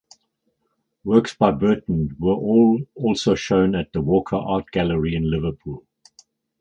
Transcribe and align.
Works 1.03 1.35
by 1.35 1.51
Burton 1.51 2.15
were 2.17 2.33
also 2.95 3.35
shown 3.35 3.75
at 3.75 3.93
the 3.93 4.01
Walker 4.01 4.35
Art 4.35 4.71
Gallery 4.71 5.13
in 5.13 5.29
Liverpool. 5.29 5.85